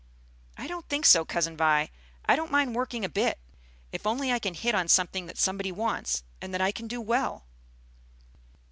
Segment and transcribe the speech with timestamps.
[0.57, 1.91] "I don't think so, Cousin Vi.
[2.25, 3.37] I don't mind working a bit,
[3.91, 6.99] if only I can hit on something that somebody wants, and that I can do
[6.99, 7.45] well."